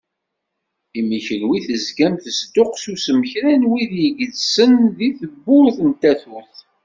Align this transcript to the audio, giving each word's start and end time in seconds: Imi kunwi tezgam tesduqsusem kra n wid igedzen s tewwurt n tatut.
Imi 0.99 1.17
kunwi 1.25 1.57
tezgam 1.67 2.13
tesduqsusem 2.23 3.19
kra 3.31 3.51
n 3.61 3.63
wid 3.69 3.93
igedzen 4.07 4.73
s 4.91 4.91
tewwurt 5.19 5.77
n 5.87 5.89
tatut. 6.01 6.53